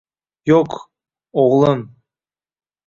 [0.51, 0.79] —Yo'q,
[1.45, 1.87] o'g'lim.